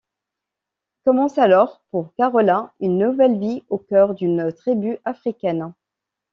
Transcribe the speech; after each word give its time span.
Commence 1.05 1.37
alors 1.37 1.83
pour 1.91 2.11
Carola 2.15 2.73
une 2.79 2.97
nouvelle 2.97 3.37
vie 3.37 3.61
au 3.69 3.77
cœur 3.77 4.15
d'une 4.15 4.51
tribu 4.51 4.97
africaine. 5.05 5.75